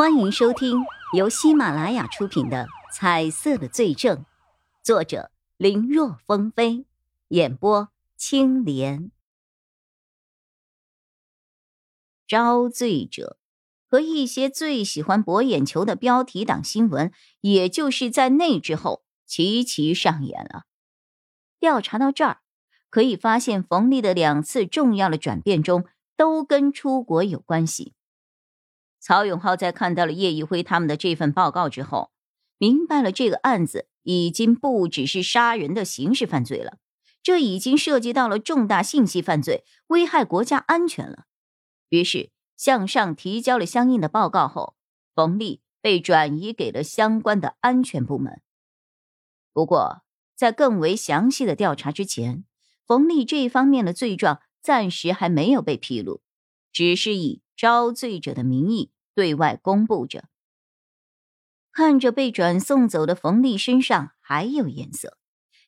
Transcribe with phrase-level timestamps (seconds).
[0.00, 4.16] 欢迎收听由喜马拉雅出品的《彩色的罪证》，
[4.82, 6.86] 作者林若风飞，
[7.28, 9.10] 演播青莲。
[12.26, 13.36] 招罪者
[13.90, 17.12] 和一些最喜欢博眼球的标题党新闻，
[17.42, 20.64] 也就是在那之后齐齐上演了。
[21.58, 22.38] 调查到这儿，
[22.88, 25.84] 可以发现冯丽的两次重要的转变中，
[26.16, 27.92] 都跟出国有关系。
[29.00, 32.12] 曹永浩在看到了叶一辉他们的这份报告之后，
[32.58, 36.76] 明白了这个案子已经不只是杀人的刑事犯罪了，
[37.22, 41.24] 这已经涉及到了重大信息犯罪，危害国家安全了。
[41.88, 44.76] 于是向上提交了相应的报告后，
[45.14, 48.42] 冯丽被转移给了相关的安全部门。
[49.54, 50.02] 不过，
[50.36, 52.44] 在更为详细的调查之前，
[52.86, 56.20] 冯丽这一方面的罪状暂时还没有被披露，
[56.70, 57.40] 只是以。
[57.60, 60.30] 招罪者的名义对外公布着，
[61.70, 65.18] 看着被转送走的冯丽身上还有颜色，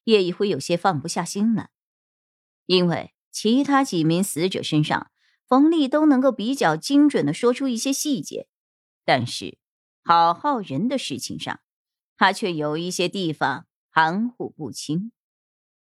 [0.04, 1.68] 叶一辉有些放不下心了。
[2.64, 5.10] 因为其他几名死者身上，
[5.46, 8.48] 冯丽都能够比较精准的说出一些细节，
[9.04, 9.58] 但是
[10.02, 11.60] 郝浩人的事情上，
[12.16, 15.12] 他却有一些地方含糊不清。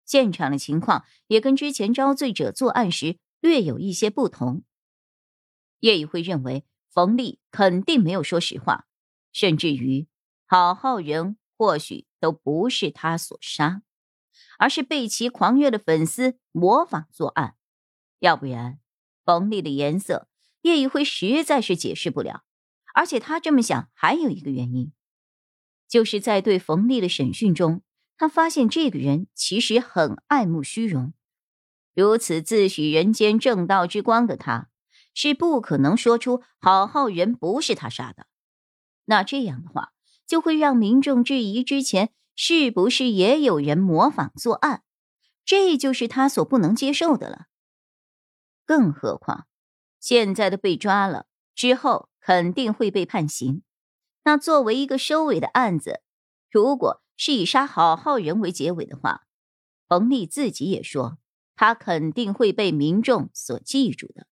[0.05, 4.63] 现场的情况也跟之前招罪者作案时略有一些不同。
[5.87, 8.89] 叶一辉认为冯丽肯定没有说实话，
[9.33, 10.09] 甚至于
[10.45, 13.83] 郝浩仁或许都不是他所杀，
[14.59, 17.55] 而是被其狂热的粉丝模仿作案。
[18.19, 18.81] 要不然，
[19.25, 20.29] 冯丽的颜色，
[20.63, 22.43] 叶一辉实在是解释不了。
[22.93, 24.93] 而且他这么想还有一个原因，
[25.87, 27.83] 就是在对冯丽的审讯中，
[28.17, 31.13] 他发现这个人其实很爱慕虚荣，
[31.95, 34.69] 如此自诩人间正道之光的他。
[35.17, 38.27] 是不可能说出郝浩仁不是他杀的，
[39.07, 39.95] 那这样的话
[40.27, 44.83] 就会让民众质疑之前是不是也有人模仿作案，
[45.43, 47.47] 这就是他所不能接受的了。
[48.67, 49.47] 更何况，
[49.99, 53.63] 现在的被抓了，之后肯定会被判刑。
[54.25, 56.03] 那作为一个收尾的案子，
[56.51, 59.23] 如果是以杀郝浩仁为结尾的话，
[59.89, 61.17] 冯丽自己也说，
[61.55, 64.27] 他肯定会被民众所记住的。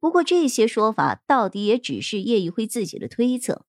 [0.00, 3.66] 不过这些说法到底也只是叶一辉自己的推测，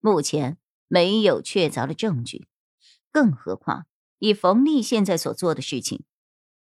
[0.00, 0.58] 目前
[0.88, 2.46] 没有确凿的证据。
[3.10, 3.86] 更何况
[4.18, 6.04] 以冯丽现在所做的事情，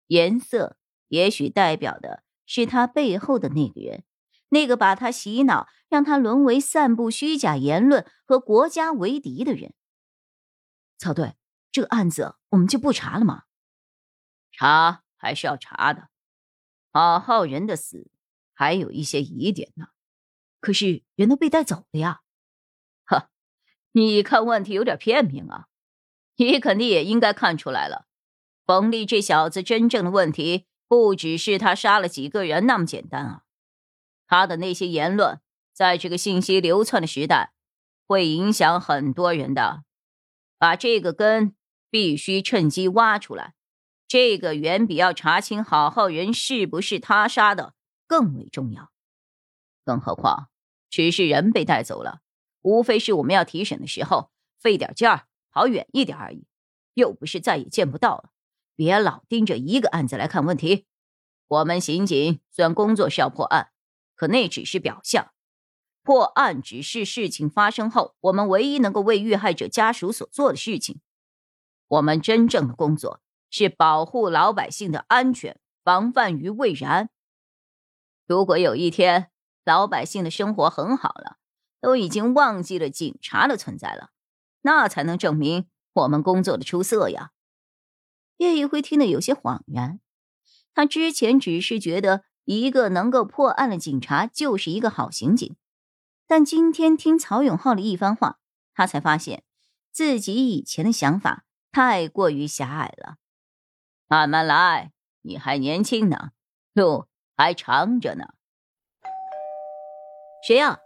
[0.08, 0.76] 颜色
[1.08, 4.04] 也许代表的是他背后的那个人，
[4.50, 9.72] 那个把他洗脑，让他沦为散布虚假言论和国家为敌的人。
[10.98, 11.34] 曹队，
[11.72, 13.44] 这个案子我们就不查了吗？
[14.52, 16.08] 查还是要查的。
[16.92, 18.10] 郝浩仁的死。
[18.58, 19.88] 还有一些疑点呢，
[20.60, 22.22] 可是人都被带走了呀！
[23.04, 23.28] 哈，
[23.92, 25.66] 你看问题有点片面啊！
[26.36, 28.06] 你肯定也应该看出来了，
[28.64, 33.42] 冯丽这小子真正的问题不只是他杀了几个人那么简单啊！
[34.26, 35.38] 他的那些言论，
[35.74, 37.52] 在这个信息流窜的时代，
[38.06, 39.84] 会影响很多人的。
[40.58, 41.54] 把这个根
[41.90, 43.52] 必须趁机挖出来，
[44.08, 47.75] 这个远比要查清郝浩仁是不是他杀的。
[48.06, 48.90] 更为重要，
[49.84, 50.48] 更何况
[50.88, 52.20] 只是人被带走了，
[52.62, 56.46] 无非是我们要提审的时候费点劲儿跑远一点而已，
[56.94, 58.30] 又不是再也见不到了。
[58.74, 60.86] 别老盯着一个案子来看问题。
[61.48, 63.70] 我们刑警虽然工作是要破案，
[64.14, 65.32] 可那只是表象，
[66.02, 71.00] 破案只是事情发生后我们唯一能够为遇害者家属所做的事情。
[71.88, 77.10] 我们真正的工作是保护老百姓的安全，防范于未然。
[78.26, 79.30] 如果有一天
[79.64, 81.36] 老百姓的生活很好了，
[81.80, 84.10] 都已经忘记了警察的存在了，
[84.62, 87.30] 那才能证明我们工作的出色呀。
[88.38, 90.00] 叶一辉听得有些恍然，
[90.74, 95.56] 他之前只是觉得一个能够破案的警察就是一个好刑警，
[96.26, 98.38] 但今天听曹永浩的一番话，
[98.74, 99.44] 他才发现
[99.90, 103.16] 自己以前的想法太过于狭隘了。
[104.08, 104.92] 慢慢来，
[105.22, 106.32] 你还年轻呢，
[106.72, 107.06] 路。
[107.36, 108.28] 还长着呢。
[110.46, 110.80] 谁呀？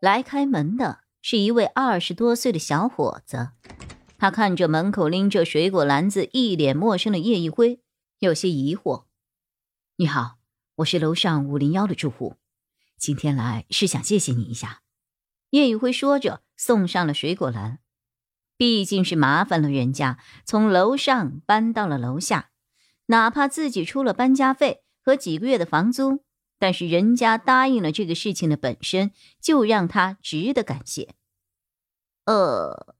[0.00, 3.50] 来开门的是一位二十多岁的小伙子。
[4.18, 7.82] 他看着门口拎着水果篮子、一脸陌生的叶一辉，
[8.18, 9.04] 有些疑惑。
[9.96, 10.38] 你好，
[10.76, 12.36] 我是楼上五零幺的住户，
[12.98, 14.82] 今天来是想谢谢你一下。
[15.50, 17.78] 叶一辉说着，送上了水果篮。
[18.56, 22.50] 毕竟是麻烦了人家，从楼上搬到了楼下，
[23.06, 24.84] 哪怕自己出了搬家费。
[25.02, 26.22] 和几个月的房租，
[26.58, 31.14] 但是人家答应了这个事情的本身就让他值得感谢。
[32.26, 32.94] 呃，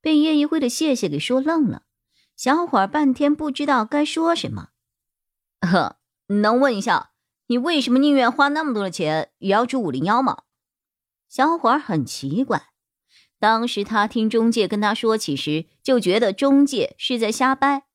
[0.00, 1.82] 被叶一辉的谢谢给说愣了，
[2.36, 4.68] 小伙儿半天不知道该说什么。
[5.60, 5.98] 呵，
[6.28, 7.10] 能问一下，
[7.48, 10.44] 你为什么宁愿花那么多的钱也要住五零幺吗？
[11.28, 12.68] 小伙儿很奇怪，
[13.40, 17.87] 当时他听中介跟他说起时，就觉得中介是在瞎掰。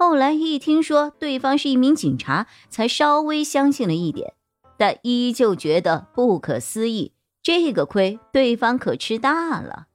[0.00, 4.34] 后来一听说对方是一名警察，才稍微相信了一点，
[4.76, 7.14] 但依旧觉得不可思议。
[7.42, 9.88] 这个亏对方可吃大了。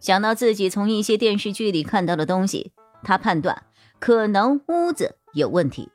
[0.00, 2.72] 想到自己从一些电视剧里看到的东西，
[3.02, 3.64] 他判断
[3.98, 5.90] 可能屋子有问题，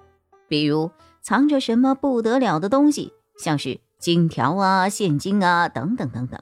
[0.48, 6.40] 比如藏着什么不得了的东西，像是金条啊、现金啊等等等等。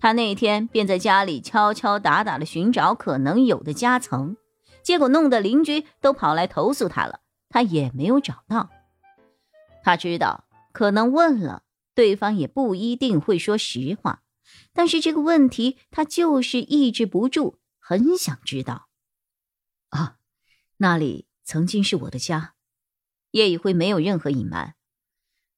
[0.00, 4.36] 他那天便在家里敲敲打打的寻找可能有的夹层。
[4.82, 8.70] 结果弄得邻居都跑来投诉他了，他也没有找到。
[9.82, 11.64] 他知道可能问了
[11.94, 14.22] 对方也不一定会说实话，
[14.72, 18.88] 但是这个问题他就是抑制不住，很想知道。
[19.88, 20.18] 啊，
[20.78, 22.54] 那里曾经是我的家，
[23.32, 24.76] 叶以辉没有任何隐瞒，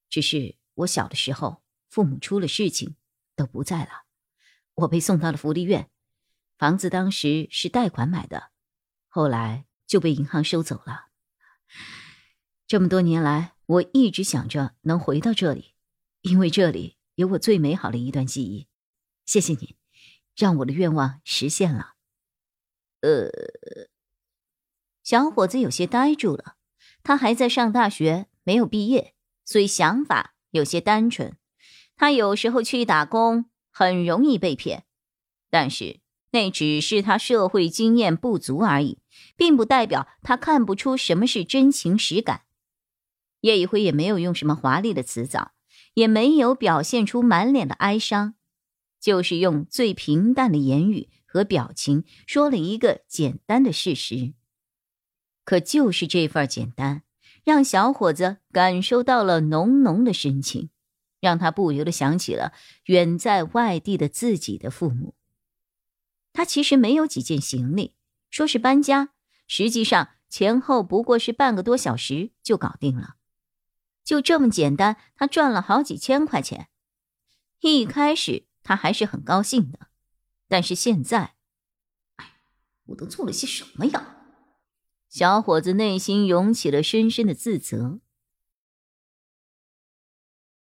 [0.08, 2.96] 只是我小的时候父母出了事情，
[3.36, 4.04] 都不在了，
[4.74, 5.88] 我被送到了福利院，
[6.58, 8.53] 房子当时是贷款买的。
[9.14, 11.06] 后来就被银行收走了。
[12.66, 15.74] 这么多年来，我一直想着能回到这里，
[16.22, 18.66] 因为这里有我最美好的一段记忆。
[19.24, 19.76] 谢谢你，
[20.34, 21.94] 让我的愿望实现了。
[23.02, 23.30] 呃，
[25.04, 26.56] 小伙子有些呆住了。
[27.04, 29.14] 他还在上大学，没有毕业，
[29.44, 31.36] 所以想法有些单纯。
[31.94, 34.84] 他有时候去打工，很容易被骗，
[35.48, 36.00] 但是。
[36.30, 38.98] 那只是他社会经验不足而已，
[39.36, 42.42] 并不代表他看不出什么是真情实感。
[43.40, 45.52] 叶一辉也没有用什么华丽的辞藻，
[45.94, 48.34] 也没有表现出满脸的哀伤，
[49.00, 54.32] 就是用最平淡的言语和表情说了一个简单的事实。
[55.44, 57.02] 可就是这份简单，
[57.44, 60.70] 让小伙子感受到了浓浓的深情，
[61.20, 62.54] 让他不由得想起了
[62.86, 65.14] 远在外地的自己的父母。
[66.32, 67.94] 他其实没有几件行李，
[68.34, 69.10] 说是搬家，
[69.46, 73.14] 实际上前后不过是半个多小时就搞定了，
[74.02, 76.68] 就这么简单，他赚了好几千块钱。
[77.60, 79.86] 一开始他还是很高兴的，
[80.48, 81.36] 但是现在，
[82.16, 82.40] 哎，
[82.86, 84.16] 我都做了些什么呀？
[85.08, 88.00] 小伙子内心涌起了深深的自责。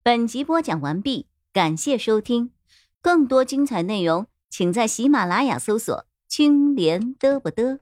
[0.02, 2.54] 本集播讲完毕，感谢收听，
[3.02, 4.28] 更多精彩内容。
[4.48, 7.80] 请在喜马拉雅搜索“青莲嘚不嘚”。